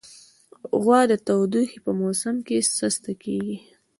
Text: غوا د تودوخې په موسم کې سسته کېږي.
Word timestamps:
غوا 0.81 0.99
د 1.11 1.13
تودوخې 1.27 1.77
په 1.85 1.91
موسم 1.99 2.35
کې 2.47 2.57
سسته 2.77 3.11
کېږي. 3.23 3.57